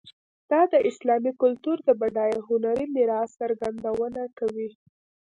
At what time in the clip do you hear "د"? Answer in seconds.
0.71-0.75, 1.83-1.89